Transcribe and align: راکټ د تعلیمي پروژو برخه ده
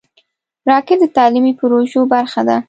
راکټ 0.69 0.97
د 1.01 1.05
تعلیمي 1.17 1.53
پروژو 1.59 2.01
برخه 2.13 2.41
ده 2.47 2.57